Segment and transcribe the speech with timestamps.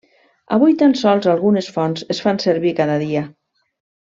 [0.55, 3.23] Avui tan sols algunes fonts es fan servir cada dia.